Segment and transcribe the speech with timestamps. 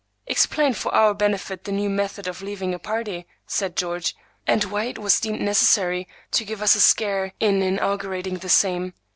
[0.25, 4.15] "Explain, for our benefit, the new method of leaving a party," said George,
[4.47, 8.95] "and why it was deemed necessary to give us a scare in inaugurating the same."